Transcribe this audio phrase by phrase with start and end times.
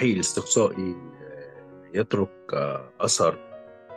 [0.00, 0.96] التحقيق الاستقصائي
[1.94, 2.54] يترك
[3.00, 3.38] أثر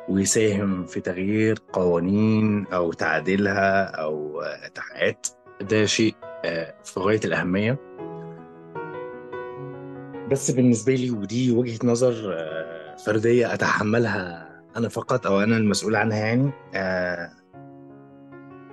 [0.10, 4.44] ويساهم في تغيير قوانين أو تعديلها أو
[4.76, 5.28] تحقيقات
[5.61, 6.16] ده شيء
[6.84, 7.79] في غاية الأهمية.
[10.32, 12.36] بس بالنسبة لي ودي وجهة نظر
[13.06, 16.51] فردية أتحملها أنا فقط أو أنا المسؤول عنها يعني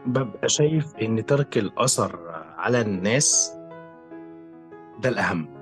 [0.07, 2.19] ببقى شايف إن ترك الأثر
[2.59, 3.53] على الناس
[5.01, 5.60] ده الأهم.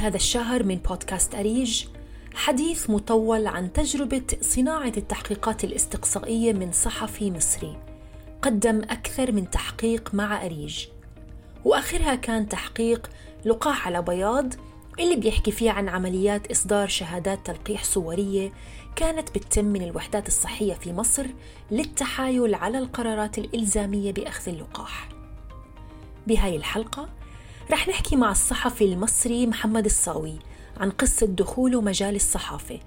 [0.00, 1.84] هذا الشهر من بودكاست أريج
[2.34, 7.76] حديث مطول عن تجربة صناعة التحقيقات الاستقصائية من صحفي مصري.
[8.42, 10.86] قدم أكثر من تحقيق مع أريج.
[11.64, 13.10] وآخرها كان تحقيق
[13.44, 14.54] لقاح على بياض
[15.00, 18.52] اللي بيحكي فيه عن عمليات إصدار شهادات تلقيح صورية
[18.96, 21.26] كانت بتتم من الوحدات الصحية في مصر
[21.70, 25.08] للتحايل على القرارات الإلزامية بأخذ اللقاح.
[26.26, 27.08] بهاي الحلقة
[27.70, 30.38] رح نحكي مع الصحفي المصري محمد الصاوي
[30.80, 32.80] عن قصة دخوله مجال الصحافة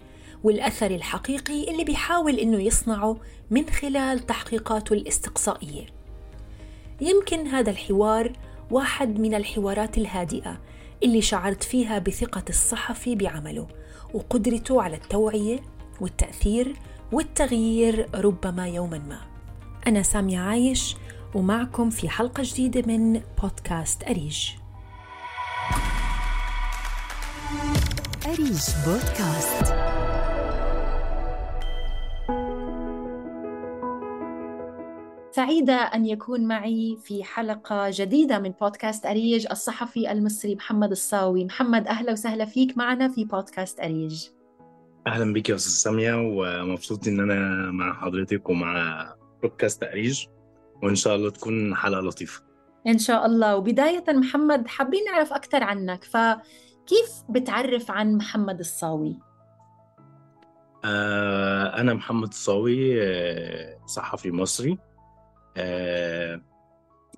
[0.44, 3.18] والأثر الحقيقي اللي بيحاول إنه يصنعه
[3.52, 5.86] من خلال تحقيقاته الاستقصائية.
[7.02, 8.32] يمكن هذا الحوار
[8.72, 10.62] واحد من الحوارات الهادئة
[11.04, 13.68] اللي شعرت فيها بثقة الصحفي بعمله
[14.14, 15.60] وقدرته على التوعية
[16.02, 16.76] والتأثير
[17.12, 19.22] والتغيير ربما يوما ما.
[19.88, 20.95] أنا سامية عايش
[21.36, 24.61] ومعكم في حلقة جديدة من بودكاست أريج.
[28.25, 29.73] أريج بودكاست
[35.31, 41.45] سعيدة أن يكون معي في حلقة جديدة من بودكاست أريج الصحفي المصري محمد الصاوي.
[41.45, 44.27] محمد أهلا وسهلا فيك معنا في بودكاست أريج.
[45.08, 49.05] أهلا بك يا أستاذ سامية ومبسوط إن أنا مع حضرتك ومع
[49.42, 50.26] بودكاست أريج
[50.83, 52.51] وإن شاء الله تكون حلقة لطيفة.
[52.87, 53.55] إن شاء الله.
[53.55, 59.19] وبداية محمد حابين نعرف أكثر عنك فكيف بتعرف عن محمد الصاوي؟
[60.86, 64.77] آه أنا محمد الصاوي آه صحفي مصري.
[65.58, 66.42] آه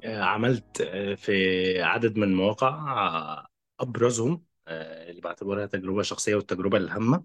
[0.05, 0.81] عملت
[1.17, 3.45] في عدد من المواقع
[3.79, 7.23] أبرزهم اللي بعتبرها تجربة شخصية والتجربة الهامة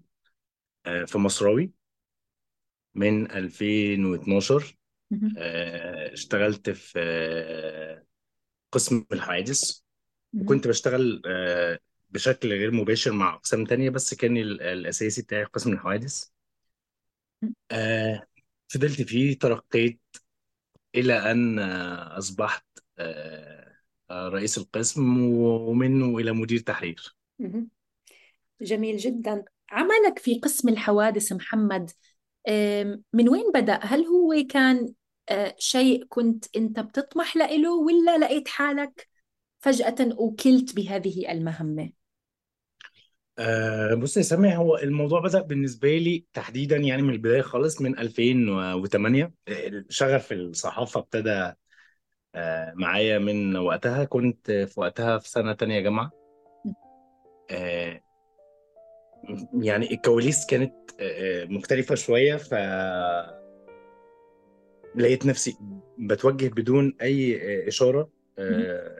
[0.83, 1.71] في مصراوي.
[2.95, 4.77] من 2012
[6.13, 6.99] اشتغلت في
[8.71, 9.79] قسم الحوادث.
[10.33, 11.21] وكنت بشتغل
[12.09, 16.25] بشكل غير مباشر مع أقسام تانية بس كان الأساسي بتاعي قسم الحوادث.
[18.67, 19.99] فضلت فيه ترقيت
[20.95, 22.65] إلى أن أصبحت
[24.11, 27.15] رئيس القسم ومنه إلى مدير تحرير.
[28.61, 29.45] جميل جدا.
[29.69, 31.91] عملك في قسم الحوادث محمد
[33.13, 34.93] من وين بدأ؟ هل هو كان
[35.57, 39.09] شيء كنت أنت بتطمح له ولا لقيت حالك
[39.59, 41.91] فجأة أوكلت بهذه المهمة؟
[43.39, 47.99] أه بص يا سامي هو الموضوع بدأ بالنسبة لي تحديدا يعني من البداية خالص من
[47.99, 49.33] 2008
[49.89, 51.53] شغف الصحافة ابتدى
[52.35, 54.03] أه معايا من وقتها.
[54.05, 56.11] كنت في وقتها في سنة تانية جامعة
[59.61, 60.73] يعني الكواليس كانت
[61.49, 62.53] مختلفة شوية ف
[64.99, 65.57] لقيت نفسي
[65.97, 68.09] بتوجه بدون أي إشارة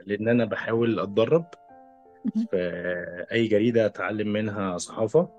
[0.06, 1.46] لأن أنا بحاول أتدرب
[2.36, 5.30] في أي جريدة أتعلم منها صحافة.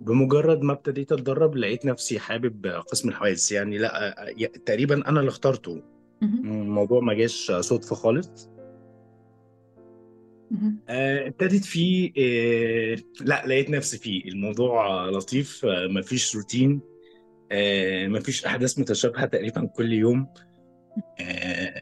[0.00, 4.34] بمجرد ما ابتديت أتدرب لقيت نفسي حابب قسم الحوادث يعني لا
[4.66, 5.82] تقريبا أنا اللي اخترته.
[6.22, 8.50] الموضوع ما جاش صدفة خالص.
[10.88, 12.12] ابتديت فيه
[13.20, 14.24] لا لقيت نفسي فيه.
[14.24, 16.80] الموضوع لطيف مفيش روتين.
[18.08, 20.34] مفيش أحداث متشابهة تقريبا كل يوم.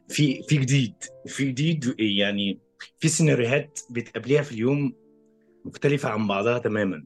[0.09, 0.95] في في جديد
[1.27, 2.59] في جديد يعني
[2.99, 4.95] في سيناريوهات بتقابليها في اليوم
[5.65, 7.05] مختلفة عن بعضها تماما.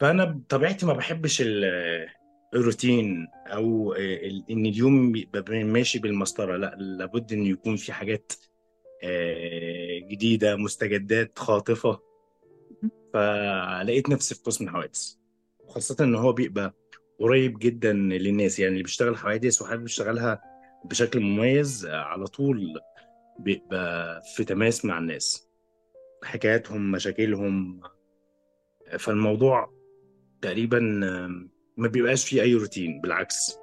[0.00, 1.42] فأنا بطبيعتي ما بحبش
[2.54, 3.92] الروتين أو
[4.50, 6.56] إن اليوم يبقى ماشي بالمسطرة.
[6.56, 8.32] لا لابد إن يكون في حاجات
[10.10, 12.00] جديدة مستجدات خاطفة.
[13.14, 15.14] فلقيت نفسي في قسم الحوادث.
[15.74, 16.74] خاصة إن هو بيبقى
[17.20, 20.42] قريب جدا للناس يعني اللي بيشتغل حوادث وحابب يشتغلها
[20.84, 22.80] بشكل مميز على طول
[23.38, 25.48] بيبقى في تماس مع الناس.
[26.24, 27.80] حكاياتهم مشاكلهم
[28.98, 29.72] فالموضوع
[30.42, 30.80] تقريبا
[31.76, 33.58] ما بيبقاش فيه أي روتين بالعكس.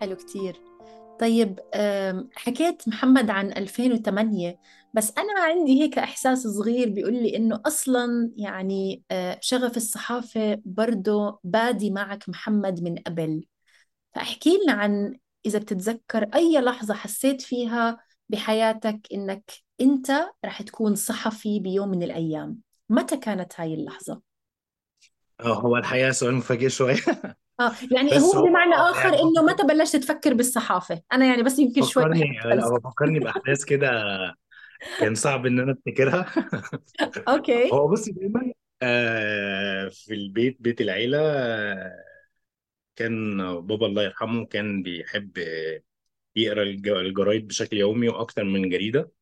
[0.00, 0.56] حلو كتير.
[1.20, 1.60] طيب
[2.36, 4.58] حكيت محمد عن 2008
[4.98, 11.40] بس أنا عندي هيك إحساس صغير بيقول لي إنه أصلا يعني آه، شغف الصحافة برضه
[11.44, 13.44] بادي معك محمد من قبل
[14.14, 17.98] فاحكي لنا عن إذا بتتذكر أي لحظة حسيت فيها
[18.28, 20.12] بحياتك إنك أنت
[20.44, 22.60] رح تكون صحفي بيوم من الأيام
[22.90, 24.22] متى كانت هاي اللحظة؟
[25.40, 26.96] آه، هو الحقيقة سؤال مفاجئ شوية
[27.60, 31.42] آه يعني بس هو بمعنى آه آخر يعني فكر- متى بلشت تفكر بالصحافة؟ أنا يعني
[31.42, 33.88] بس يمكن شوي فكرني لا الفلسفة هو فكرني بأحداث كده
[34.98, 36.26] كان صعب إن أنا أفتكرها.
[37.28, 37.70] أوكي.
[37.72, 38.52] هو بصي دايما
[38.82, 42.04] آه، في البيت بيت العيلة آه،
[42.96, 45.38] كان بابا الله يرحمه كان بيحب
[46.62, 49.12] الج- الجرايد بشكل يومي وأكتر من جريدة.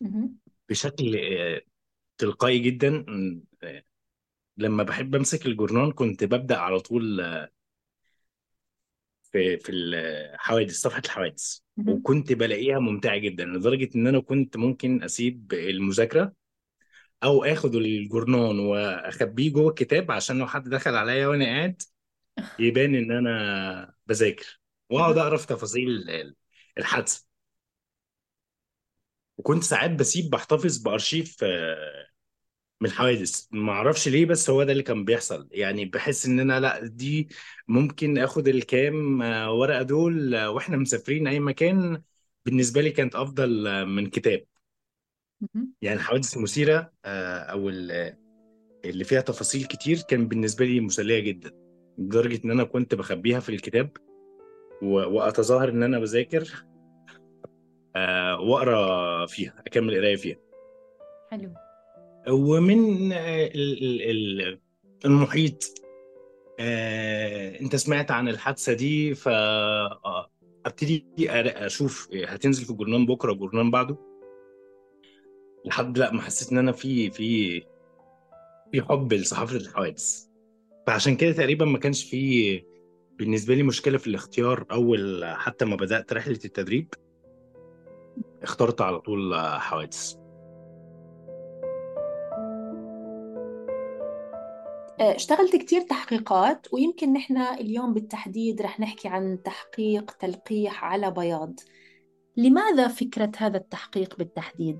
[0.00, 0.38] مهم.
[0.68, 1.62] بشكل آه،
[2.18, 3.06] تلقائي جدا
[3.64, 3.82] آه،
[4.56, 7.20] لما بحب أمسك الجورنال كنت ببدأ على طول
[9.34, 11.58] في في الحوادث صفحة الحوادث.
[11.86, 16.34] وكنت بلاقيها ممتعة جدا لدرجة إن أنا كنت ممكن أسيب المذاكرة
[17.24, 21.82] أو آخد الجورنان وأخبيه جوه الكتاب عشان لو حد دخل عليا وأنا قاعد
[22.58, 24.60] يبان إن أنا بذاكر.
[24.90, 26.36] وأقعد أقرأ في تفاصيل ال-
[26.78, 27.26] الحادثة.
[29.38, 32.06] وكنت ساعات بسيب بحتفظ بأرشيف آه،
[32.84, 35.48] من الحوادث ما أعرفش ليه بس هو ده اللي كان بيحصل.
[35.52, 37.28] يعني بحس إن أنا لأ دي
[37.68, 42.02] ممكن آخد الكام آه، ورقة دول آه، وإحنا مسافرين أي مكان
[42.46, 44.44] بالنسبة لي كانت أفضل آه، من كتاب.
[45.82, 48.16] يعني الحوادث المثيرة آه، أو ال-
[48.84, 51.50] اللي فيها تفاصيل كتير كان بالنسبة لي مسلية جدا.
[51.98, 53.96] لدرجة إن أنا كنت بخبيها في الكتاب
[54.82, 56.64] وأتظاهر إن أنا بذاكر
[58.40, 60.36] وأقرأ فيها أكمل قراية فيها.
[61.30, 61.54] حلو.
[62.28, 64.60] ومن آه، ال- ال- ال-
[65.04, 65.64] المحيط.
[66.60, 71.04] آه، انت سمعت عن الحادثة دي فابتدي
[71.66, 73.96] أشوف هتنزل في الجورنال بكرة الجورنال بعده.
[75.64, 77.60] لحد لا ما حسيت إن أنا في في
[78.72, 80.24] في حب لصحافة الحوادث.
[80.86, 82.62] فعشان كده تقريبا ما كانش في
[83.18, 86.94] بالنسبة لي مشكلة في الاختيار أول حتى ما بدأت رحلة التدريب
[88.42, 90.14] اخترت على طول حوادث.
[95.00, 101.60] اشتغلت كتير تحقيقات ويمكن نحن اليوم بالتحديد رح نحكي عن تحقيق تلقيح على بياض
[102.36, 104.78] لماذا فكرة هذا التحقيق بالتحديد؟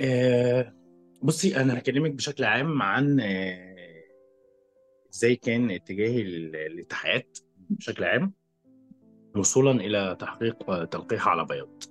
[0.00, 0.74] آه،
[1.22, 4.02] بصي أنا هكلمك بشكل عام عن آه،
[5.14, 7.38] إزاي كان اتجاهي لل- للتحقيقات
[7.70, 8.32] بشكل عام
[9.36, 11.82] وصولا إلى تحقيق آه، تلقيح على بياض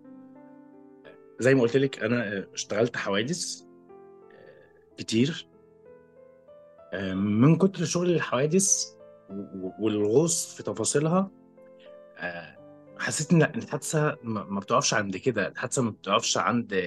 [1.39, 5.54] زي ما قلت لك أنا اشتغلت حوادث آه، كتير آه،
[7.13, 8.85] من كتر شغل الحوادث
[9.79, 11.31] والغوص في تفاصيلها
[12.17, 12.55] آه،
[12.99, 15.47] حسيت إن الحادثة ما بتقفش عند كده.
[15.47, 16.83] الحادثة ما بتقفش عند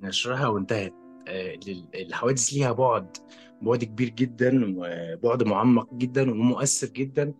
[0.00, 0.92] نشرها وانتهت.
[1.28, 1.58] آه،
[1.94, 3.16] الحوادث ليها بعد
[3.62, 7.34] بعد كبير جدا وبعد معمق جدا ومؤثر جدا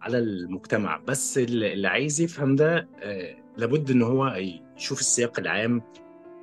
[0.00, 0.96] على المجتمع.
[0.96, 4.36] بس اللي عايز يفهم ده آه، لابد إن هو
[4.76, 5.82] يشوف السياق العام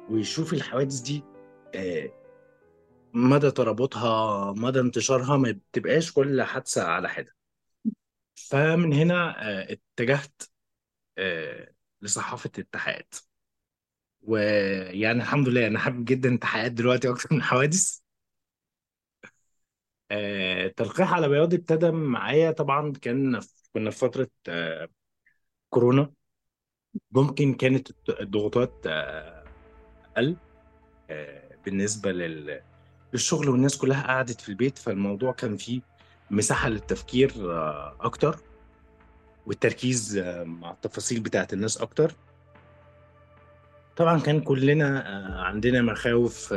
[0.10, 1.24] ويشوف الحوادث دي
[3.14, 7.36] مدى ترابطها مدى انتشارها ما بتبقاش كل حادثة على حدة.
[8.36, 10.42] فمن هنا آه، اتجهت
[11.18, 13.16] آه، لصحافة التحقيقات
[14.22, 18.00] ويعني الحمد لله أنا حابب جدا التحقيقات دلوقتي أكتر من الحوادث
[20.12, 23.40] آه، تلقيح على بياض ابتدى معايا طبعا كان
[23.74, 24.30] كنا في فترة
[25.70, 26.14] كورونا.
[27.12, 30.38] ممكن كانت الضغوطات أقل
[31.66, 32.77] بالنسبة لل-
[33.14, 35.82] للشغل والناس كلها قعدت في البيت فالموضوع كان فيه
[36.32, 38.40] مساحة للتفكير آه، أكتر
[39.46, 42.12] والتركيز آه، مع التفاصيل بتاعت الناس أكتر.
[43.98, 46.54] طبعا كان كلنا آه، عندنا مخاوف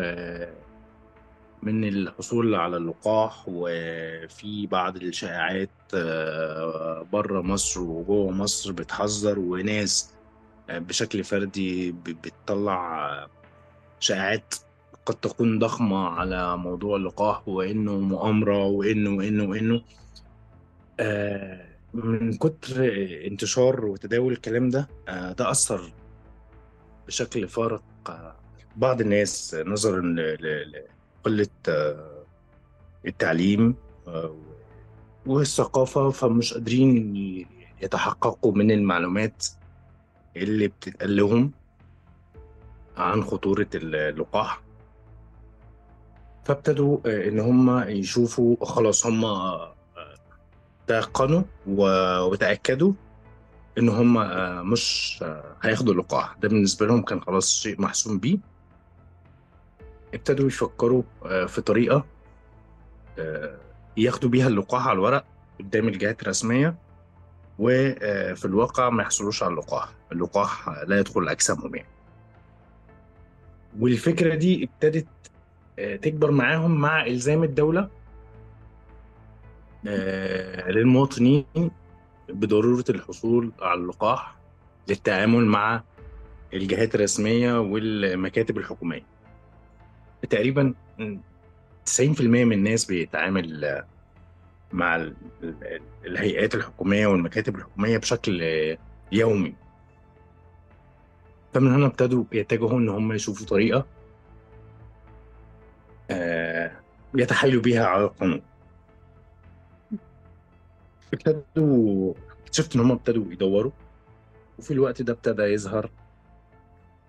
[1.62, 5.70] من الحصول على اللقاح وفي بعض الشائعات
[7.12, 10.14] بره مصر وجوه مصر بتحذر وناس
[10.68, 13.26] بشكل فردي بتطلع
[14.00, 14.54] شائعات
[15.06, 19.82] قد تكون ضخمة على موضوع اللقاح وإنه مؤامرة وإنه وإنه وإنه.
[21.00, 22.84] آه، من كتر
[23.26, 25.92] انتشار وتداول الكلام ده آه، ده أثر
[27.06, 28.36] بشكل فارق آه،
[28.76, 30.00] بعض الناس نظرا
[31.24, 32.24] لقلة آه،
[33.06, 33.74] التعليم
[34.08, 34.36] آه،
[35.26, 37.16] والثقافة فمش قادرين
[37.82, 39.46] يتحققوا من المعلومات
[40.36, 41.52] اللي بتتقال لهم
[42.96, 44.62] عن خطورة اللقاح.
[46.54, 49.74] فابتدوا آه، إن هم يشوفوا خلاص هم آه،
[50.86, 52.92] تيقنوا و- وتأكدوا
[53.78, 55.18] إن هم آه، مش
[55.62, 56.36] هياخدوا اللقاح.
[56.42, 58.38] ده بالنسبة لهم كان خلاص شيء محسوم بيه.
[60.14, 61.02] ابتدوا يفكروا
[61.46, 62.04] في طريقة
[63.96, 65.24] ياخدوا بيها اللقاح على الورق
[65.60, 66.74] قدام الجهات الرسمية
[67.58, 69.88] وفي الواقع ما يحصلوش على اللقاح.
[70.12, 71.88] اللقاح لا يدخل أجسامهم يعني.
[73.80, 75.06] والفكرة دي ابتدت
[76.02, 77.88] تكبر معاهم مع إلزام الدولة
[79.88, 81.44] آه، للمواطنين
[82.28, 84.36] بضرورة الحصول على اللقاح
[84.88, 85.82] للتعامل مع
[86.54, 89.02] الجهات الرسمية والمكاتب الحكومية.
[90.30, 90.74] تقريبا
[91.86, 93.86] 90% من الناس بيتعامل آه،
[94.72, 98.78] مع ال- ال- الهيئات الحكومية والمكاتب الحكومية بشكل آه،
[99.12, 99.54] يومي.
[101.54, 103.86] فمن هنا ابتدوا يتجهوا إن هم يشوفوا طريقة
[106.10, 106.80] آه،
[107.14, 108.42] يتحايلوا بيها على القانون.
[111.12, 112.14] ابتدوا
[112.44, 113.72] اكتشفت إن هم ابتدوا يدوروا
[114.58, 115.90] وفي الوقت ده ابتدى يظهر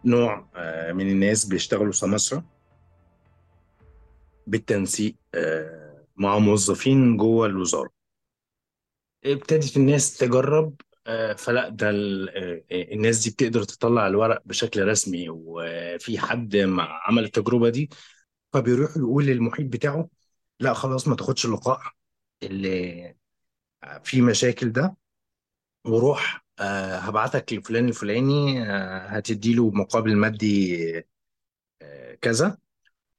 [0.06, 2.44] نوع آه، من الناس بيشتغلوا سماسرة
[4.48, 7.90] بالتنسيق آه، مع موظفين جوه الوزارة.
[9.26, 10.76] ابتدت الناس تجرب
[11.38, 16.56] فلا ده ال- الناس دي بتقدر تطلع الورق بشكل رسمي وفي حد
[17.08, 17.90] عمل التجربة دي
[18.54, 20.10] فبيروح يقول للمحيط بتاعه
[20.60, 21.96] لا خلاص ما تاخدش اللقاح
[22.44, 23.16] اللي
[24.04, 24.98] فيه مشاكل ده
[25.86, 30.78] وروح آه، هبعتك لفلان الفلاني آه، هتديله مقابل مادي
[31.82, 32.58] آه، كذا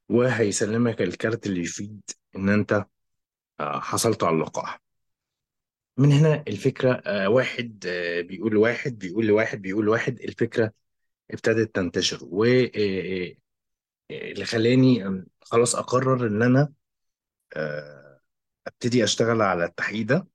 [0.08, 2.00] وهيسلمك الكارت اللي يفيد
[2.36, 2.86] إن أنت
[3.60, 4.80] حصلت على اللقاح
[5.98, 7.78] من هنا الفكرة واحد
[8.28, 10.72] بيقول لواحد بيقول لواحد بيقول لواحد الفكرة
[11.30, 12.18] ابتدت تنتشر
[14.10, 16.72] واللي خلاني خلاص أقرر إن أنا
[17.56, 18.20] آه،
[18.66, 20.26] أبتدي أشتغل على التحقيق ده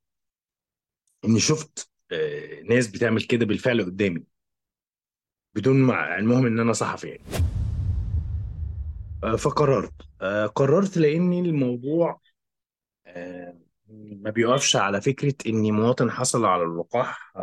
[1.26, 4.24] اني شفت آه، ناس بتعمل كده بالفعل قدامي
[5.56, 7.24] بدون مع علمهم إن أنا صحفي يعني.
[9.24, 9.94] آه، فقررت.
[10.56, 12.22] قررت لاني الموضوع
[13.90, 17.34] ما بيقفش على فكرة إن مواطن حصل على اللقاح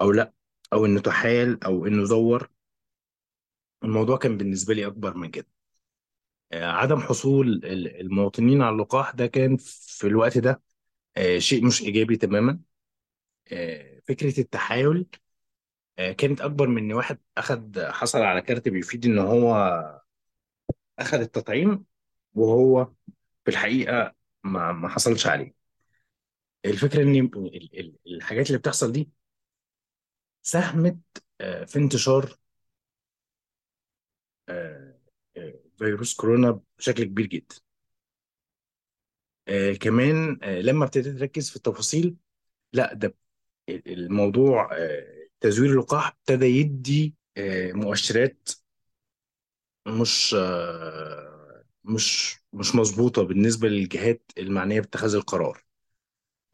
[0.00, 0.32] أو لأ
[0.72, 2.50] أو إنه تحايل أو إنه زور
[3.84, 5.46] الموضوع كان بالنسبة لي أكبر من كده.
[6.52, 10.62] آه، عدم حصول ال- المواطنين على اللقاح ده كان في الوقت ده
[11.16, 12.60] آه، شيء مش إيجابي تماما.
[13.52, 15.06] آه، فكرة التحايل
[16.18, 19.54] كانت أكبر من إن واحد أخد حصل على كارت بيفيد إن هو
[20.98, 21.84] أخد التطعيم
[22.34, 22.84] وهو
[23.44, 24.14] في الحقيقة
[24.44, 25.54] ما ما حصلش عليه.
[26.64, 29.10] الفكرة إن ال- ال- الحاجات اللي بتحصل دي
[30.42, 30.98] ساهمت
[31.66, 32.36] في انتشار
[35.78, 37.56] فيروس كورونا بشكل كبير جدا.
[39.48, 42.16] آه، كمان آه، لما ابتديت اركز في التفاصيل
[42.74, 43.14] لا ده
[43.70, 48.50] الموضوع آه، تزوير اللقاح ابتدى يدي آه، مؤشرات
[49.86, 55.62] مش آه، مش مش مظبوطة بالنسبة للجهات المعنية باتخاذ القرار.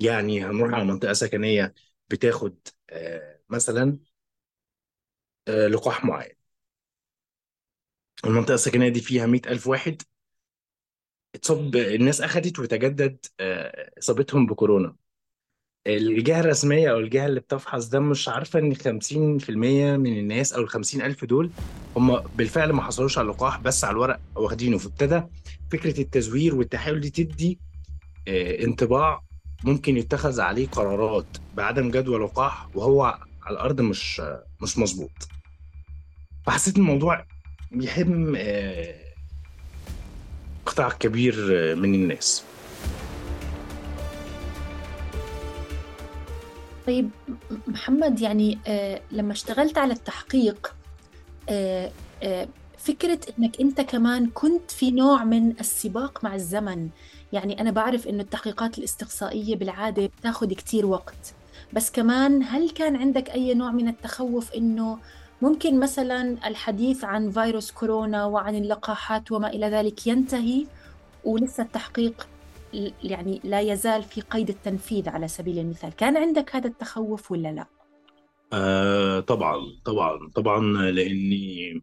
[0.01, 1.75] يعني هنروح على منطقة سكنية
[2.11, 2.59] بتاخد
[2.91, 3.99] آه، مثلا
[5.49, 6.42] آه، لقاح معين.
[8.25, 10.03] المنطقة السكنية دي فيها 100000 واحد.
[11.35, 14.97] اتصاب الناس اخذت وتجدد آه، إصابتهم بكورونا.
[15.87, 20.69] الجهة الرسمية أو الجهة اللي بتفحص ده مش عارفة إن 50% من الناس أو ال
[20.69, 21.51] 50 ألف دول
[21.97, 24.79] هم بالفعل ما حصلوش على اللقاح بس على الورق واخدينه.
[24.79, 25.23] فابتدى
[25.73, 27.59] فكرة التزوير والتحايل دي تدي
[28.29, 29.23] آه، انطباع
[29.65, 33.03] ممكن يتخذ عليه قرارات بعدم جدوى لقاح وهو
[33.43, 34.23] على الأرض مش
[34.63, 35.11] مش مظبوط.
[36.47, 37.27] فحسيت الموضوع
[37.73, 38.95] بيهم آه،
[40.67, 42.45] قطاع كبير آه، من الناس.
[46.87, 47.11] طيب
[47.67, 50.75] محمد يعني آه لما اشتغلت على التحقيق
[52.79, 56.89] فكرة إنك أنت كمان كنت في نوع من السباق مع الزمن.
[57.33, 61.35] يعني أنا بعرف إنه التحقيقات الاستقصائية بالعادة بتاخد كتير وقت.
[61.73, 64.99] بس كمان هل كان عندك أي نوع من التخوف إنه
[65.43, 70.67] ممكن مثلا الحديث عن فيروس كورونا وعن اللقاحات وما إلى ذلك ينتهي
[71.25, 72.29] ولسه التحقيق
[73.05, 77.67] يعني لا يزال في قيد التنفيذ على سبيل المثال كان عندك هذا التخوف ولا لا؟
[78.53, 81.83] آه طبعا طبعا طبعا لأني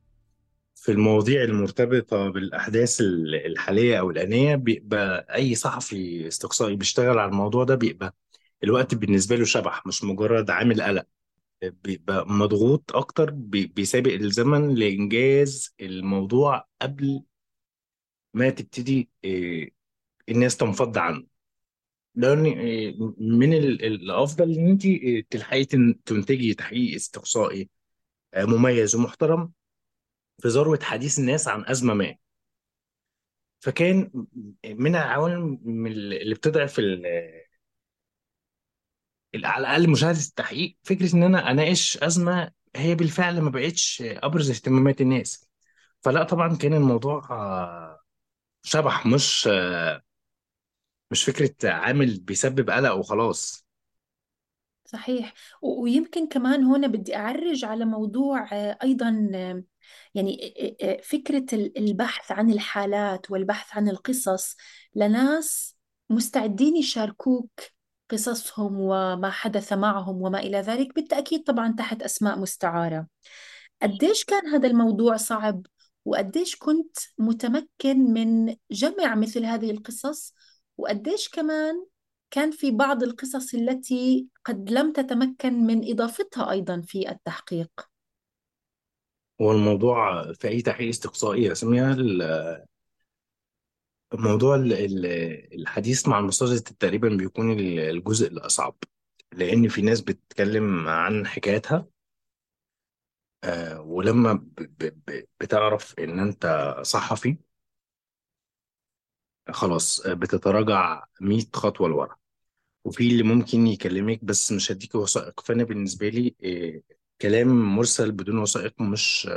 [0.76, 7.64] في المواضيع المرتبطة بالأحداث ال- الحالية أو الأنية بيبقى أي صحفي استقصائي بيشتغل على الموضوع
[7.64, 8.16] ده بيبقى
[8.64, 11.06] الوقت بالنسبة له شبح مش مجرد عامل قلق
[11.64, 17.24] بيبقى مضغوط أكتر بي- بيسابق الزمن لإنجاز الموضوع قبل
[18.34, 19.10] ما تبتدي
[20.30, 21.24] الناس تنفض عنه.
[22.16, 22.44] لأن
[23.20, 24.84] من ال- الأفضل إن انت
[25.30, 27.70] تلحقي تن- تنتجي تحقيق استقصائي
[28.38, 29.52] مميز ومحترم
[30.42, 32.16] في ذروة حديث الناس عن أزمة ما.
[33.60, 34.12] فكان
[34.66, 36.80] من العوامل اللي بتضعف
[39.36, 45.02] على الأقل مشاهدة التحقيق فكرة إن أنا أناقش أزمة هي بالفعل ما بقتش أبرز اهتمامات
[45.02, 45.50] الناس.
[46.02, 48.00] فلا طبعا كان الموضوع آه،
[48.64, 50.02] شبح مش آه،
[51.12, 53.66] مش فكرة عامل بيسبب قلق وخلاص.
[54.86, 55.34] صحيح.
[55.62, 59.30] ويمكن كمان هنا بدي أعرج على موضوع آه، أيضا
[60.16, 60.56] يعني
[61.04, 64.56] فكرة ال- البحث عن الحالات والبحث عن القصص.
[64.96, 65.78] لناس
[66.10, 67.52] مستعدين يشاركوك
[68.10, 73.08] قصصهم وما حدث معهم وما إلى ذلك بالتأكيد طبعا تحت أسماء مستعارة.
[73.82, 75.66] قديش كان هذا الموضوع صعب؟
[76.06, 80.34] وقديش كنت متمكن من جمع مثل هذه القصص؟
[80.78, 81.86] وقديش كمان
[82.32, 87.70] كان في بعض القصص التي قد لم تتمكن من إضافتها أيضا في التحقيق؟
[89.42, 91.96] هو الموضوع في أي تحقيق استقصائي اسميها
[94.14, 95.06] موضوع ال- ال-
[95.62, 98.76] الحديث مع المصادر تقريبا بيكون ال- الجزء الأصعب
[99.34, 101.88] لأن في ناس بتتكلم عن حكاياتها
[103.44, 104.46] آه، ولما
[105.42, 107.38] بتعرف إن أنت صحفي
[109.50, 112.16] خلاص آه، بتتراجع 100 خطوة لورا.
[112.86, 115.42] وفي اللي ممكن يكلمك بس مش هديك وثائق.
[115.42, 116.82] فأنا بالنسبة لي آه،
[117.22, 117.48] كلام
[117.78, 119.30] مرسل بدون وثائق مش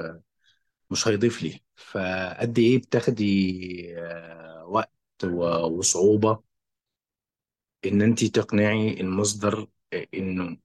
[0.93, 1.61] مش هيضيف لي.
[1.77, 4.93] فقد إيه بتاخدي آه، وقت
[5.25, 6.43] وصعوبة
[7.87, 10.57] إن أنت تقنعي المصدر آه، إنه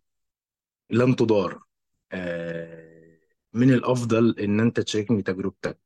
[0.89, 1.63] لن تضار
[2.11, 3.17] آه،
[3.53, 5.79] من الأفضل إن أنت تشاركني تجربتك.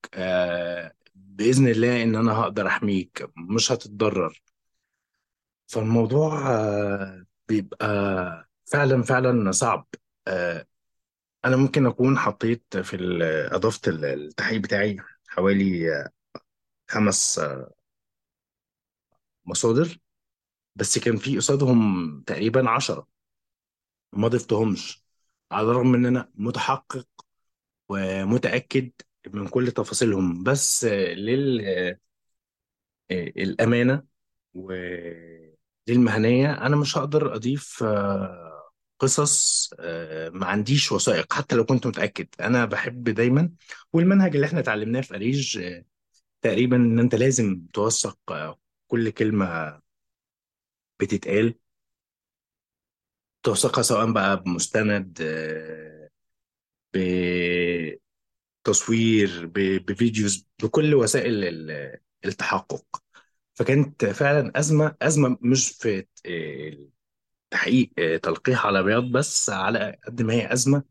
[1.16, 4.42] بإذن الله إن أنا هقدر أحميك مش هتتضرر.
[5.68, 6.42] فالموضوع
[7.48, 7.88] بيبقى
[8.66, 9.88] فعلا فعلا صعب.
[11.46, 14.98] أنا ممكن أكون حطيت في ال- أضفت ال- التحقيق بتاعي
[15.30, 16.10] حوالي آه،
[16.90, 17.72] خمس آه،
[19.46, 20.00] مصادر
[20.76, 23.08] بس كان في قصادهم تقريبا عشرة
[24.14, 25.04] ما ضفتهمش
[25.52, 27.08] على الرغم إن أنا متحقق
[27.90, 28.92] ومتأكد
[29.34, 30.44] من كل تفاصيلهم.
[30.44, 30.86] بس
[33.12, 34.04] للامانه
[34.54, 38.61] وللمهنية أنا مش هقدر أضيف آه،
[39.02, 42.28] قصص آه، ما عنديش وثائق حتى لو كنت متأكد.
[42.40, 43.50] أنا بحب دايما
[43.94, 45.86] والمنهج اللي إحنا اتعلمناه في أريج آه،
[46.42, 49.82] تقريبا إن أنت لازم توثق آه، كل كلمة
[51.00, 51.54] بتتقال.
[53.44, 56.10] توثقها سواء بقى بمستند آه،
[58.64, 62.86] تصوير ب- بفيديوز بكل وسائل ال- التحقق.
[63.54, 66.06] فكانت فعلا أزمة أزمة مش في
[67.52, 70.84] تحقيق آه، تلقيح على بياض بس على قد ما هي أزمة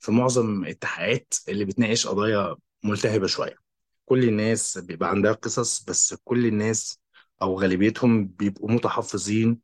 [0.00, 3.56] في معظم التحقيقات اللي بتناقش قضايا ملتهبة شوية.
[4.06, 7.00] كل الناس بيبقى عندها قصص بس كل الناس
[7.42, 9.60] أو غالبيتهم بيبقوا متحفظين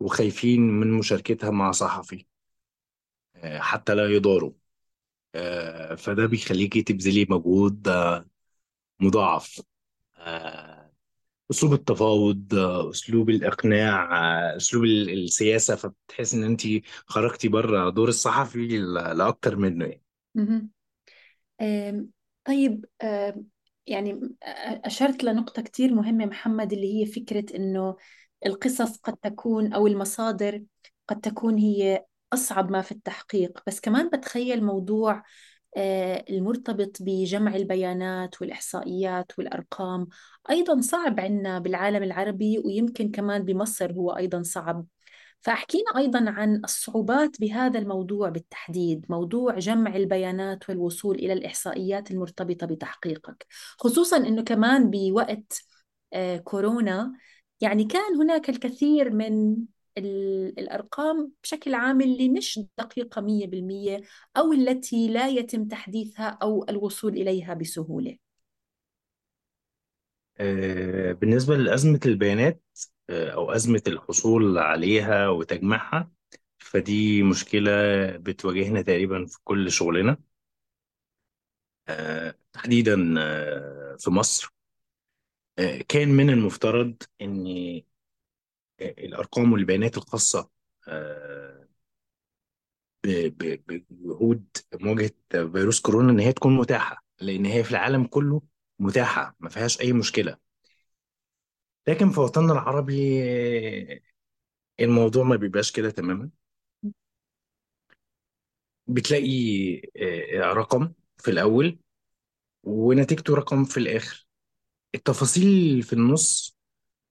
[0.00, 2.26] وخايفين من مشاركتها مع صحفي
[3.36, 4.52] آه، حتى لا يضاروا
[5.36, 7.88] آه، فده بيخليكي تبذلي مجهود
[9.00, 9.60] مضاعف.
[11.50, 12.54] أسلوب التفاوض
[12.90, 14.08] أسلوب الإقناع
[14.56, 16.62] أسلوب ال- السياسة فبتحس إن انت
[17.06, 20.02] خرجتي بره دور الصحفي لأكتر منه يعني
[20.34, 20.70] مهم.
[21.62, 22.10] آم،
[22.44, 23.46] طيب آم،
[23.86, 24.20] يعني
[24.86, 27.96] أشرت لنقطة كتير مهمة محمد اللي هي فكرة إنه
[28.46, 30.64] القصص قد تكون أو المصادر
[31.08, 35.22] قد تكون هي أصعب ما في التحقيق بس كمان بتخيل موضوع
[36.30, 40.08] المرتبط بجمع البيانات والإحصائيات والأرقام.
[40.50, 44.86] أيضا صعب عندنا بالعالم العربي ويمكن كمان بمصر هو أيضا صعب.
[45.40, 53.46] فأحكينا أيضا عن الصعوبات بهذا الموضوع بالتحديد موضوع جمع البيانات والوصول إلى الإحصائيات المرتبطة بتحقيقك
[53.78, 55.62] خصوصا أنه كمان بوقت
[56.12, 57.12] آه، كورونا
[57.60, 59.56] يعني كان هناك الكثير من
[59.98, 64.00] الأرقام بشكل عام اللي مش دقيقة 100%
[64.36, 68.18] أو التي لا يتم تحديثها أو الوصول إليها بسهولة.
[70.40, 72.62] آه، بالنسبة لأزمة البيانات
[73.10, 76.10] آه، أو أزمة الحصول عليها وتجميعها
[76.58, 77.70] فدي مشكلة
[78.16, 80.16] بتواجهنا تقريبا في كل شغلنا.
[81.88, 82.96] آه، تحديدا
[83.98, 84.52] في مصر.
[85.88, 87.46] كان من المفترض ان
[88.80, 90.50] الأرقام والبيانات الخاصة
[90.88, 91.68] آه،
[93.04, 98.42] بجهود مواجهة فيروس كورونا إن هي تكون متاحة لأن هي في العالم كله
[98.78, 100.36] متاحة ما فيهاش أي مشكلة.
[101.88, 103.20] لكن في وطننا العربي
[104.80, 106.30] الموضوع ما بيبقاش كده تماما.
[108.86, 109.30] بتلاقي
[109.96, 111.78] آه، رقم في الأول
[112.64, 114.28] ونتيجته رقم في الآخر.
[114.96, 116.55] التفاصيل في النص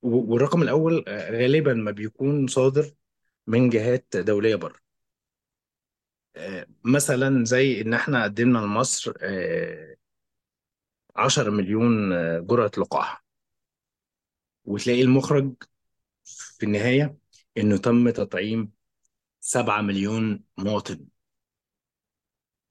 [0.06, 2.92] والرقم الأول آه، غالبا ما بيكون صادر
[3.48, 4.80] من جهات دولية بره.
[6.36, 9.96] آه، مثلا زي إن إحنا قدمنا لمصر آه،
[11.16, 13.26] 10 مليون آه، جرعة لقاح
[14.66, 15.54] وتلاقي المخرج
[16.26, 17.18] في النهاية
[17.58, 18.72] إنه تم تطعيم
[19.42, 21.06] 7 مليون مواطن.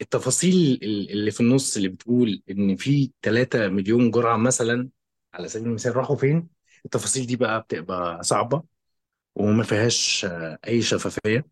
[0.00, 4.88] التفاصيل ال- اللي في النص اللي بتقول إن في 3 مليون جرعة مثلا
[5.34, 6.53] على سبيل المثال راحوا فين؟
[6.84, 8.62] التفاصيل دي بقى بتبقى صعبة
[9.34, 11.46] وما فيهاش آه، أي شفافية.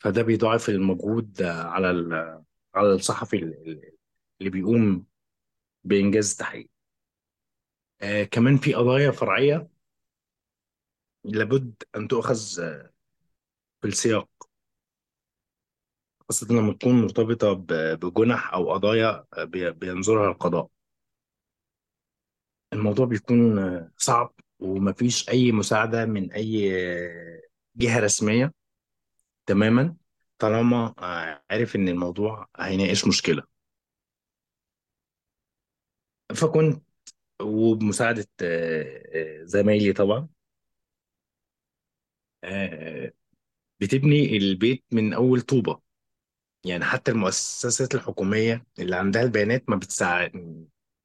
[0.00, 2.44] فده بيضاعف المجهود آه، على ال-
[2.74, 3.92] على الصحفي ال- ال-
[4.40, 5.06] اللي بيقوم
[5.84, 6.70] بإنجاز التحقيق.
[8.02, 9.68] آه كمان في قضايا فرعية
[11.24, 12.92] لابد أن تؤخذ آه،
[13.82, 14.28] في السياق.
[16.28, 17.52] خاصة لما تكون مرتبطة
[17.94, 20.70] بجنح أو قضايا بي- بينظرها القضاء.
[22.72, 23.58] الموضوع بيكون
[23.96, 26.70] صعب ومفيش أي مساعدة من أي
[27.76, 28.52] جهة رسمية
[29.46, 29.96] تماما
[30.38, 30.94] طالما
[31.50, 33.42] عارف إن الموضوع هيناقش مشكلة.
[36.34, 36.82] فكنت
[37.42, 40.28] وبمساعدة آه، زمايلي طبعا
[42.44, 43.12] آه،
[43.80, 45.80] بتبني البيت من أول طوبة.
[46.64, 50.32] يعني حتى المؤسسات الحكومية اللي عندها البيانات ما بتساعد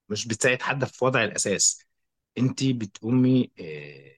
[0.10, 1.86] مش بتساعد حد في وضع الأساس.
[2.38, 4.16] أنت بتقومي آه،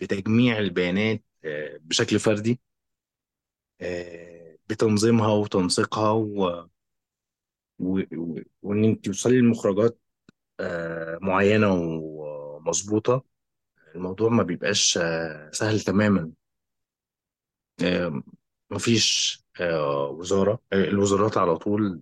[0.00, 2.60] بتجميع البيانات آه، بشكل فردي
[3.80, 6.68] آه، بتنظيمها وتنسيقها و...
[7.78, 8.00] و...
[8.12, 8.40] و...
[8.62, 9.98] وإن انت توصلي لمخرجات
[11.22, 13.24] معينة ومظبوطة
[13.94, 14.98] الموضوع ما بيبقاش
[15.52, 16.32] سهل تماما.
[18.70, 19.40] مفيش
[20.10, 22.00] وزارة الوزارات على طول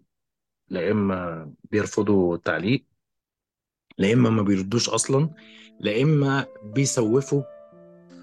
[0.68, 2.86] لا إما بيرفضوا التعليق
[3.98, 5.30] لا إما ما بيردوش أصلا
[5.80, 7.42] لا إما بيسوفوا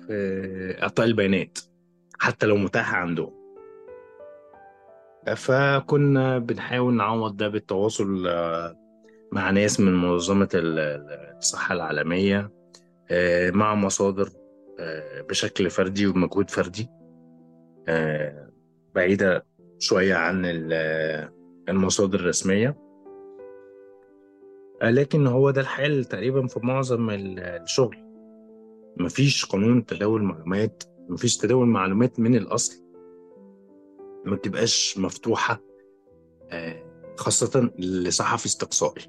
[0.07, 1.59] في إعطاء البيانات
[2.19, 3.33] حتى لو متاحة عندهم.
[5.35, 8.27] فكنا بنحاول نعوض ده بالتواصل
[9.31, 12.51] مع ناس من منظمة ال- ال- الصحة العالمية
[13.11, 14.29] آه، مع مصادر
[14.79, 16.89] آه، بشكل فردي وبمجهود فردي
[17.87, 18.49] آه،
[18.95, 19.45] بعيدة
[19.79, 21.29] شوية عن ال-
[21.69, 22.67] المصادر الرسمية.
[22.67, 22.84] آه،
[24.83, 27.97] لكن هو ده الحال تقريبا في معظم ال- الشغل.
[28.99, 32.83] مفيش قانون تداول معلومات مفيش تداول معلومات من الأصل.
[34.25, 35.61] ما بتبقاش مفتوحة
[36.51, 36.83] آه،
[37.17, 39.03] خاصة لصحفي استقصائي.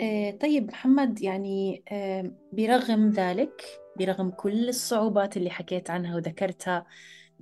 [0.00, 3.62] آه، طيب محمد يعني آه، برغم ذلك
[3.98, 6.86] برغم كل الصعوبات اللي حكيت عنها وذكرتها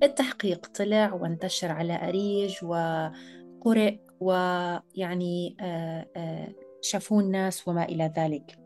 [0.02, 8.58] التحقيق طلع وانتشر على أريج وقرئ ويعني آه، آه، شافوه الناس وما إلى ذلك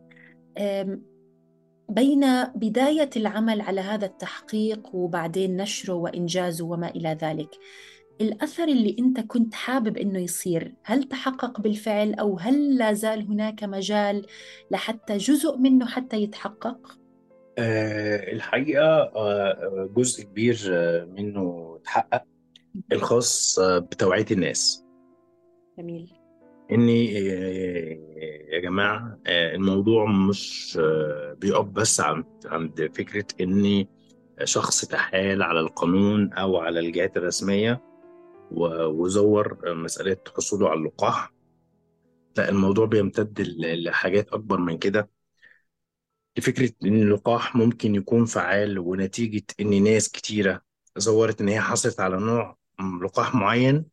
[1.88, 7.58] بين بداية العمل على هذا التحقيق وبعدين نشره وإنجازه وما إلى ذلك
[8.20, 13.64] الأثر اللي أنت كنت حابب أنه يصير هل تحقق بالفعل أو هل لا زال هناك
[13.64, 14.26] مجال
[14.70, 17.01] لحتى جزء منه حتى يتحقق؟
[17.58, 22.24] آه، الحقيقة آه، جزء كبير آه، منه اتحقق
[22.92, 24.84] الخاص آه، بتوعية الناس.
[25.78, 26.12] جميل.
[26.72, 27.98] إني آه،
[28.54, 33.88] يا جماعة آه، الموضوع مش آه، بيقف بس عند عند فكرة إني
[34.44, 37.82] شخص تحايل على القانون أو على الجهات الرسمية
[38.50, 41.32] وزور مسألة حصوله على اللقاح.
[42.36, 45.10] لا الموضوع بيمتد لحاجات أكبر من كده.
[46.38, 50.62] لفكرة إن اللقاح ممكن يكون فعال ونتيجة إن ناس كتيرة
[50.96, 52.58] زورت إن هي حصلت على نوع
[53.04, 53.84] لقاح معين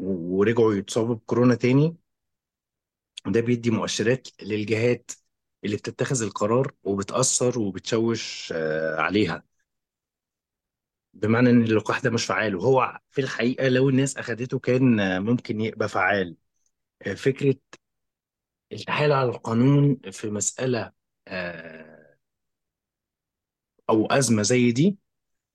[0.00, 1.96] ورجعوا يتصابوا بكورونا تاني
[3.26, 5.10] ده بيدي مؤشرات للجهات
[5.64, 9.42] اللي بتتخذ القرار وبتأثر وبتشوش آه، عليها.
[11.14, 15.88] بمعنى إن اللقاح ده مش فعال وهو في الحقيقة لو الناس أخدته كان ممكن يبقى
[15.88, 16.36] فعال.
[17.02, 17.56] آه، فكرة
[18.72, 20.92] التحايل على القانون في مسألة
[21.28, 22.16] آه،
[23.90, 24.98] أو أزمة زي دي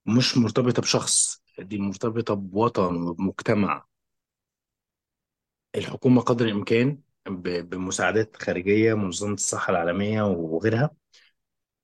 [0.05, 3.85] مش مرتبطة بشخص دي مرتبطة بوطن وبمجتمع
[5.75, 10.91] الحكومة قدر الإمكان ب- بمساعدات خارجية منظمة الصحة العالمية وغيرها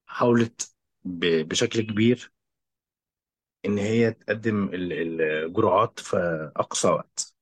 [0.08, 2.34] حاولت بشكل كبير
[3.66, 6.18] إن هي تقدم ال- الجرعات في
[6.58, 7.34] أقصى وقت.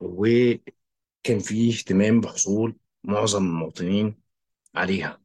[0.00, 4.20] وكان في اهتمام بحصول معظم المواطنين
[4.76, 5.20] عليها.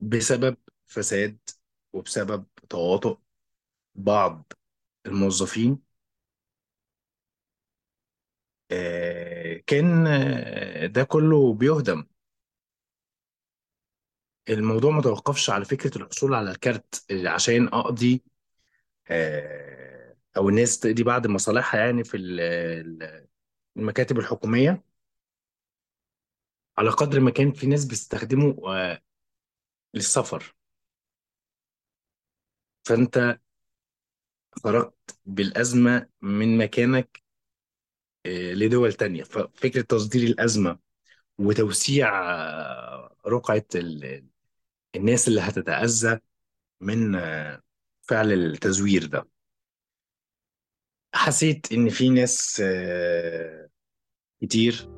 [0.00, 0.56] بسبب
[0.86, 1.38] فساد
[1.92, 3.18] وبسبب تواطؤ
[3.96, 4.52] بعض
[5.06, 5.82] الموظفين
[8.70, 12.04] آه، كان آه، ده كله بيهدم.
[14.48, 18.22] الموضوع ما توقفش على فكرة الحصول على الكارت عشان أقضي
[19.10, 23.28] آه، أو الناس تقضي بعض مصالحها يعني في ال- ال-
[23.78, 24.84] المكاتب الحكومية.
[26.78, 29.02] على قدر ما كان في ناس بتستخدمه آه،
[29.94, 30.54] للسفر.
[32.84, 33.38] فأنت
[34.64, 37.22] خرجت بالأزمة من مكانك
[38.26, 39.22] آه، لدول تانية.
[39.22, 40.78] ففكرة تصدير الأزمة
[41.38, 44.26] وتوسيع آه، رقعة ال-
[44.96, 46.20] الناس اللي هتتأذى
[46.80, 47.62] من آه،
[48.02, 49.28] فعل التزوير ده.
[51.14, 52.62] حسيت إن في ناس
[54.42, 54.90] كتير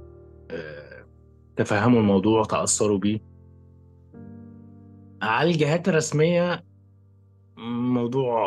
[1.57, 3.30] تفهموا الموضوع تأثروا بيه.
[5.23, 6.65] على الجهات الرسمية
[7.57, 8.41] موضوع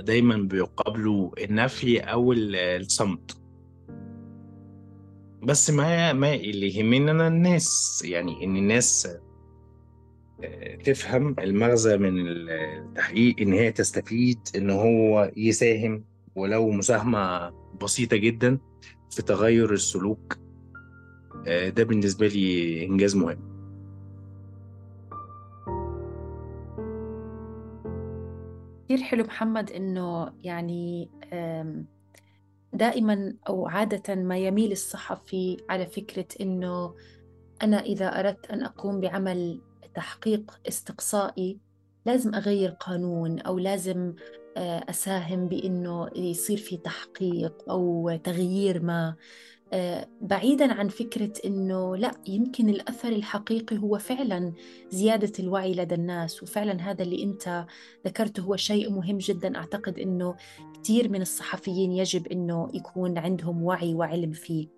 [0.00, 3.36] دايما بيقابله النفي أو ال- الصمت.
[5.42, 9.08] بس ما ما اللي يهمني أنا الناس يعني إن الناس
[10.44, 16.04] آه، تفهم المغزى من التحقيق إن هي تستفيد إن هو يساهم
[16.36, 17.50] ولو مساهمة
[17.82, 18.58] بسيطة جدا
[19.10, 20.38] في تغير السلوك
[21.46, 23.49] آه، ده بالنسبة لي إنجاز مهم.
[29.10, 31.10] حلو محمد إنه يعني
[32.72, 36.94] دائما أو عادة ما يميل الصحفي على فكرة إنه
[37.62, 39.60] أنا إذا أردت أن أقوم بعمل
[39.94, 41.58] تحقيق استقصائي
[42.06, 44.14] لازم أغير قانون أو لازم
[44.56, 49.16] آه، أساهم بإنه يصير في تحقيق أو تغيير ما.
[50.20, 54.52] بعيدا عن فكرة إنه لا يمكن الأثر الحقيقي هو فعلا
[54.90, 57.66] زيادة الوعي لدى الناس وفعلا هذا اللي أنت
[58.06, 59.56] ذكرته هو شيء مهم جدا.
[59.56, 60.36] أعتقد إنه
[60.82, 64.68] كثير من الصحفيين يجب إنه يكون عندهم وعي وعلم فيه.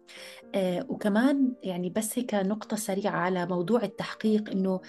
[0.55, 4.81] آه، وكمان يعني بس هيك نقطة سريعة على موضوع التحقيق إنه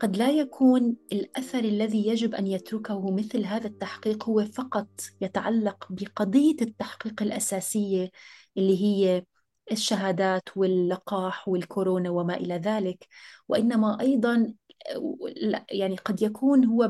[0.00, 4.88] قد لا يكون الأثر الذي يجب أن يتركه مثل هذا التحقيق هو فقط
[5.20, 8.10] يتعلق بقضية التحقيق الأساسية
[8.56, 9.24] اللي هي
[9.72, 13.08] الشهادات واللقاح والكورونا وما إلى ذلك.
[13.48, 14.54] وإنما أيضا
[15.72, 16.82] يعني قد يكون هو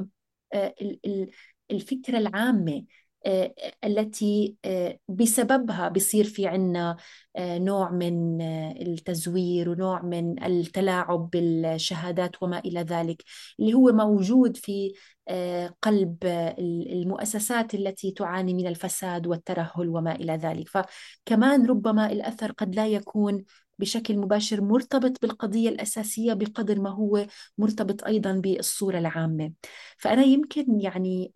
[0.55, 1.31] آه، ال- ال-
[1.71, 2.85] الفكرة العامة
[3.85, 6.97] التي آه، بسببها بصير في عنا
[7.37, 13.23] آه، نوع من آه، التزوير ونوع من التلاعب بالشهادات وما إلى ذلك
[13.61, 14.93] اللي هو موجود في
[15.29, 20.69] آه، قلب آه، المؤسسات التي تعاني من الفساد والترهل وما إلى ذلك.
[20.69, 23.45] فكمان ربما الأثر قد لا يكون
[23.83, 27.27] بشكل مباشر مرتبط بالقضية الأساسية بقدر ما هو
[27.59, 29.53] مرتبط أيضا بالصورة العامة
[29.99, 31.33] فأنا يمكن يعني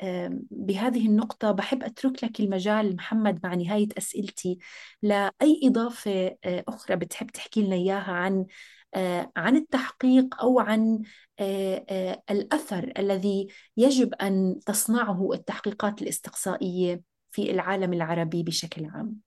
[0.50, 4.58] بهذه النقطة بحب أترك لك المجال محمد مع نهاية أسئلتي
[5.02, 8.46] لأي إضافة آه، أخرى بتحب تحكي لنا إياها عن
[8.94, 11.02] آه، عن التحقيق أو عن
[11.40, 19.25] آه، الأثر الذي يجب أن تصنعه التحقيقات الاستقصائية في العالم العربي بشكل عام.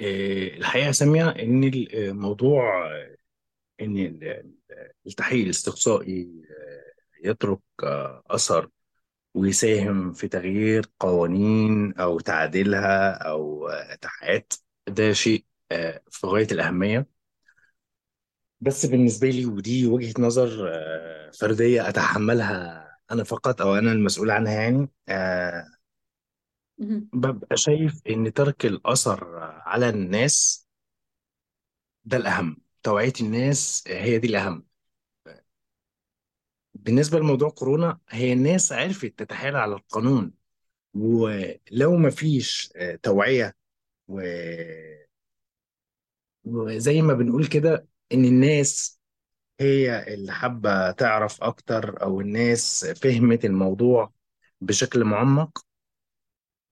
[0.00, 2.86] آه، الحقيقة سامية إن الموضوع
[3.80, 4.52] إن ال-
[5.06, 8.70] التحقيق الاستقصائي آه، يترك آه، أثر
[9.34, 13.26] ويساهم في تغيير قوانين أو تعديلها
[13.70, 14.54] آه، تحقيقات
[14.88, 17.08] ده شيء آه، في غاية الأهمية.
[18.60, 24.52] بس بالنسبة لي ودي وجهة نظر آه، فردية أتحملها أنا فقط أو أنا المسؤول عنها
[24.52, 25.66] يعني آه،
[27.12, 29.24] ببقى شايف إن ترك الأثر
[29.66, 30.66] على الناس
[32.04, 32.56] ده الأهم.
[32.82, 34.66] توعية الناس هي دي الأهم.
[36.74, 40.32] بالنسبة لموضوع كورونا هي الناس عرفت تتحايل على القانون.
[40.94, 43.56] ولو ما فيش آه، توعية
[44.08, 44.20] و-
[46.44, 49.00] وزي ما بنقول كده إن الناس
[49.60, 54.12] هي اللي حابة تعرف أكتر أو الناس فهمت الموضوع
[54.62, 55.65] بشكل معمق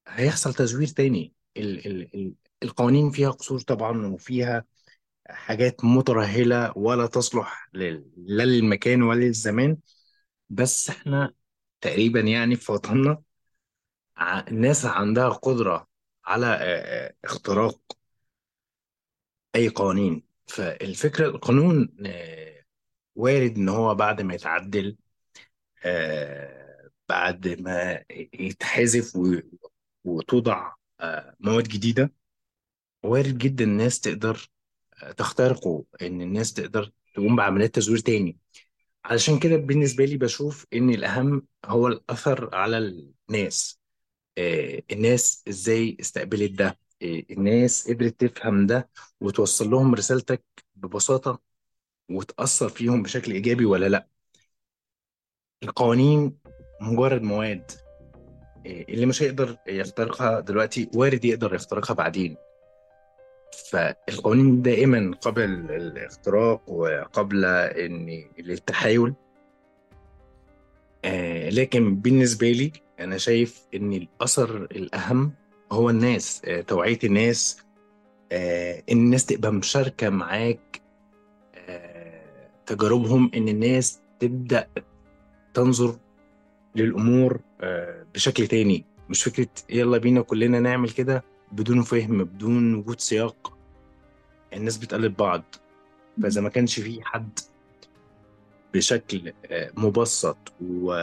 [0.08, 1.32] هيحصل تزوير تاني.
[1.56, 4.64] ال ال ال القوانين فيها قصور طبعا وفيها
[5.30, 9.78] حاجات مترهلة ولا تصلح لا للمكان ولا للزمان.
[10.50, 11.32] بس إحنا
[11.80, 13.22] تقريبا يعني في وطننا
[14.48, 15.88] الناس عندها قدرة
[16.24, 16.46] على
[17.24, 17.80] اختراق
[19.54, 20.24] أي قوانين.
[20.46, 21.96] فالفكرة القانون
[23.14, 24.96] وارد إن هو بعد ما يتعدل
[27.08, 29.18] بعد ما يتحذف
[30.04, 32.12] وتوضع آه، مواد جديدة.
[33.02, 34.50] وارد جدا الناس تقدر
[35.16, 38.38] تخترقه إن الناس تقدر تقوم بعمليات تزوير تاني.
[39.04, 42.78] علشان كده بالنسبة لي بشوف إن الأهم هو الأثر على
[43.30, 43.80] الناس.
[44.38, 46.78] آه، الناس إزاي استقبلت ده.
[47.02, 48.88] آه، الناس قدرت تفهم ده
[49.20, 51.40] وتوصل لهم رسالتك ببساطة
[52.10, 54.08] وتأثر فيهم بشكل إيجابي ولا لأ.
[55.62, 56.38] القوانين
[56.80, 57.70] مجرد مواد.
[57.70, 57.83] آه،
[58.66, 62.36] اللي مش هيقدر يخترقها دلوقتي وارد يقدر يخترقها بعدين.
[63.70, 69.14] فالقوانين دائما قبل الاختراق وقبل إن التحايل.
[71.04, 75.32] آه لكن بالنسبة لي أنا شايف إن الأثر الأهم
[75.72, 77.58] هو الناس آه توعية الناس.
[78.32, 80.80] إن الناس تبقى مشاركة معاك.
[82.66, 84.68] تجاربهم إن الناس تبدأ
[85.54, 85.96] تنظر
[86.76, 88.84] للأمور آه بشكل تاني.
[89.10, 93.56] مش فكرة يلا بينا كلنا نعمل كده بدون فهم بدون وجود سياق.
[94.52, 95.42] الناس بتقلد بعض.
[96.22, 97.38] فإذا ما كانش في حد
[98.74, 100.94] بشكل آه، مبسط و...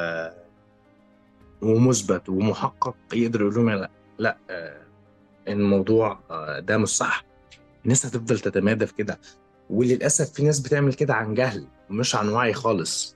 [1.62, 4.82] ومثبت ومحقق يقدر يقول لهم لا لا آه،
[5.48, 6.20] الموضوع
[6.60, 7.26] ده مش صح.
[7.84, 9.20] الناس هتفضل تتمادى في كده.
[9.70, 13.16] وللأسف في ناس بتعمل كده عن جهل مش عن وعي خالص.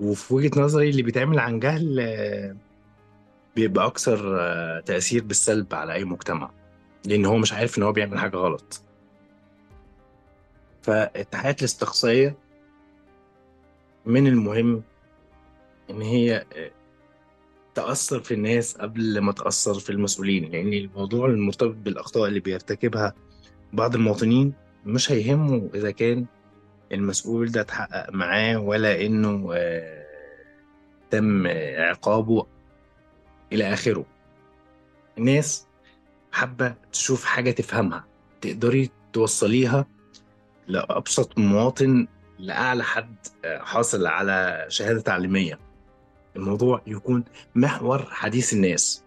[0.00, 2.56] وفي وجهة نظري اللي بيتعمل عن جهل
[3.56, 4.18] بيبقى أكثر
[4.80, 6.50] تأثير بالسلب على أي مجتمع
[7.06, 8.82] لأن هو مش عارف إن هو بيعمل حاجة غلط.
[10.82, 12.36] فالتحقيقات الاستقصائية
[14.06, 14.82] من المهم
[15.90, 16.70] إن هي آه،
[17.74, 23.14] تأثر في الناس قبل ما تأثر في المسؤولين لأن الموضوع المرتبط بالأخطاء اللي بيرتكبها
[23.72, 24.52] بعض المواطنين
[24.86, 26.26] مش هيهمه إذا كان
[26.92, 30.04] المسؤول ده اتحقق معاه ولا إنه آه،
[31.10, 31.46] تم
[31.76, 32.46] عقابه
[33.52, 34.04] إلى آخره.
[35.18, 35.66] الناس
[36.32, 38.04] حابة تشوف حاجة تفهمها
[38.40, 39.86] تقدري توصليها
[40.68, 42.06] لأبسط مواطن
[42.38, 45.58] لأعلى حد آه، حاصل على شهادة تعليمية.
[46.36, 47.24] الموضوع يكون
[47.54, 49.04] محور حديث الناس.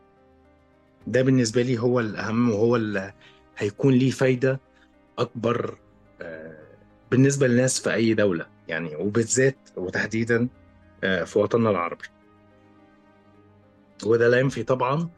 [1.07, 3.13] ده بالنسبة لي هو الأهم وهو اللي
[3.57, 4.59] هيكون ليه فايدة
[5.19, 5.77] أكبر
[7.11, 10.47] آه، بالنسبة للناس في أي دولة يعني وبالذات وتحديدا
[11.03, 12.05] آه، في وطننا العربي.
[14.05, 15.09] وده لا ينفي طبعا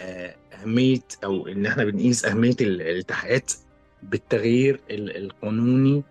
[0.00, 3.52] أهمية أو إن إحنا بنقيس أهمية التحقيقات
[4.02, 6.02] بالتغيير القانوني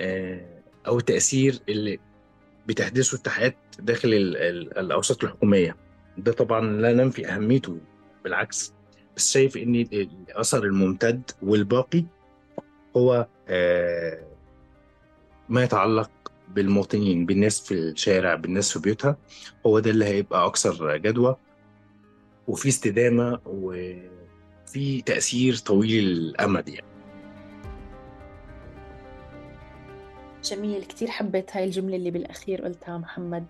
[0.00, 1.98] آه، أو التاثير اللي
[2.66, 4.08] بتحدثه التحقيقات داخل
[4.76, 5.76] الأوساط الحكومية.
[6.18, 7.78] ده طبعا لا ننفي أهميته
[8.24, 8.74] بالعكس.
[9.16, 12.04] بس شايف إن الأثر الممتد والباقي
[12.96, 14.29] هو آه،
[15.50, 16.10] ما يتعلق
[16.48, 19.16] بالمواطنين بالناس في الشارع بالناس في بيوتها
[19.66, 21.36] هو ده اللي هيبقى أكثر جدوى.
[22.48, 26.86] وفي استدامة وفي تأثير طويل الأمد يعني.
[30.44, 33.44] جميل كتير حبيت هاي الجملة اللي بالأخير قلتها محمد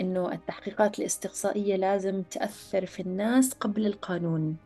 [0.00, 4.56] إنه التحقيقات الاستقصائية لازم تأثر في الناس قبل القانون.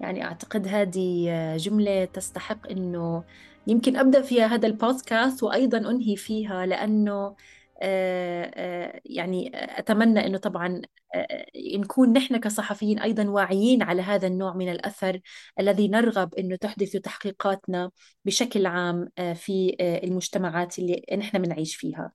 [0.00, 3.24] يعني أعتقد هذه جملة تستحق إنه
[3.68, 7.36] يمكن أبدأ فيها هذا البودكاست وأيضا أنهي فيها لأنه
[7.82, 10.82] آه، آه، يعني أتمنى أنه طبعا
[11.14, 15.20] آه، نكون نحن كصحفيين أيضا واعيين على هذا النوع من الأثر
[15.60, 17.90] الذي نرغب أنه تحدث تحقيقاتنا
[18.24, 22.12] بشكل عام في المجتمعات اللي نحن بنعيش فيها.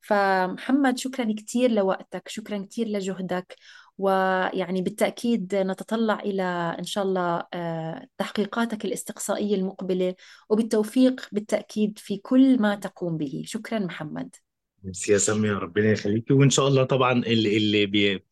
[0.00, 3.56] فمحمد شكرا كثير لوقتك شكرا كثير لجهدك.
[3.98, 7.42] ويعني بالتأكيد نتطلع إلى إن شاء الله
[8.18, 10.14] تحقيقاتك الاستقصائية المقبلة
[10.48, 13.42] وبالتوفيق بالتأكيد في كل ما تقوم به.
[13.46, 14.36] شكرا محمد.
[15.08, 16.32] يا سامية ربنا يخليكي.
[16.32, 18.24] وإن شاء الله طبعا اللي اللي بي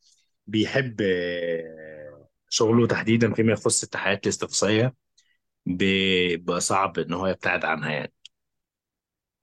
[0.47, 4.95] بيحب آه، شغله تحديدا فيما يخص التحقيقات الاستقصائية
[5.65, 8.13] بيبقى صعب إن هو يبتعد عنها يعني.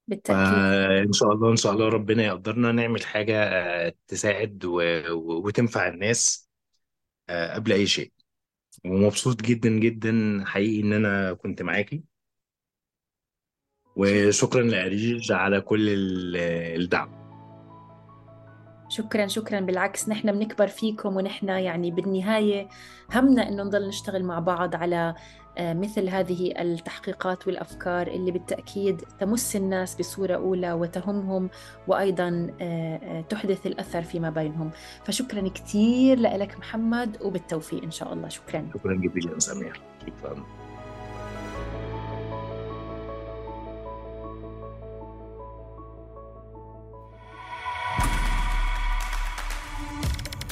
[0.07, 0.53] بالتأكيد.
[0.53, 4.81] فإن شاء الله إن شاء الله ربنا يقدرنا نعمل حاجة آه، تساعد و...
[5.45, 6.49] وتنفع الناس
[7.29, 8.11] آه، قبل أي شيء.
[8.85, 12.03] ومبسوط جدا جدا حقيقي إن أنا كنت معاكي.
[13.95, 15.89] وشكرا لأريج على كل
[16.75, 17.23] الدعم.
[18.89, 19.59] شكرا شكرا.
[19.59, 22.69] بالعكس نحن بنكبر فيكم ونحن يعني بالنهاية
[23.11, 25.15] همنا إنه نضل نشتغل مع بعض على
[25.59, 31.49] مثل هذه التحقيقات والأفكار اللي بالتأكيد تمس الناس بصورة أولى وتهمهم
[31.87, 34.71] وأيضا آه، آه، تحدث الأثر فيما بينهم.
[35.03, 38.29] فشكرا كثير لك محمد وبالتوفيق إن شاء الله.
[38.29, 38.69] شكرا.
[38.73, 40.43] شكرا جزيلا سمير شكرا.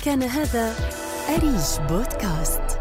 [0.06, 0.74] كان هذا
[1.30, 2.81] أريج بودكاست.